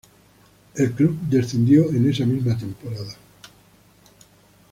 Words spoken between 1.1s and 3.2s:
descendió en esa misma temporada.